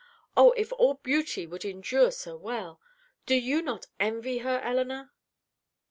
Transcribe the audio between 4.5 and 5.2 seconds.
Elinor?"